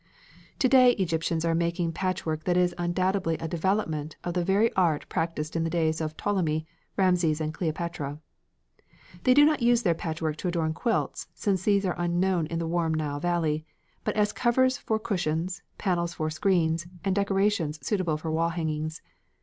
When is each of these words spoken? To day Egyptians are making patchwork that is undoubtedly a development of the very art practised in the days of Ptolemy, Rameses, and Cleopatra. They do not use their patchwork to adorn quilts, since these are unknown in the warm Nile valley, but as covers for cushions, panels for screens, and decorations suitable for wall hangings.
To 0.57 0.67
day 0.67 0.93
Egyptians 0.93 1.45
are 1.45 1.53
making 1.53 1.91
patchwork 1.91 2.45
that 2.45 2.57
is 2.57 2.73
undoubtedly 2.75 3.37
a 3.37 3.47
development 3.47 4.15
of 4.23 4.33
the 4.33 4.43
very 4.43 4.73
art 4.73 5.07
practised 5.09 5.55
in 5.55 5.63
the 5.63 5.69
days 5.69 6.01
of 6.01 6.17
Ptolemy, 6.17 6.65
Rameses, 6.97 7.39
and 7.39 7.53
Cleopatra. 7.53 8.17
They 9.25 9.35
do 9.35 9.45
not 9.45 9.61
use 9.61 9.83
their 9.83 9.93
patchwork 9.93 10.37
to 10.37 10.47
adorn 10.47 10.73
quilts, 10.73 11.27
since 11.35 11.65
these 11.65 11.85
are 11.85 11.93
unknown 12.01 12.47
in 12.47 12.57
the 12.57 12.65
warm 12.65 12.95
Nile 12.95 13.19
valley, 13.19 13.63
but 14.03 14.15
as 14.15 14.33
covers 14.33 14.75
for 14.75 14.97
cushions, 14.97 15.61
panels 15.77 16.15
for 16.15 16.31
screens, 16.31 16.87
and 17.05 17.13
decorations 17.15 17.77
suitable 17.85 18.17
for 18.17 18.31
wall 18.31 18.49
hangings. 18.49 19.03